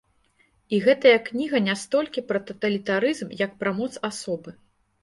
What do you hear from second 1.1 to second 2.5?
кніга не столькі пра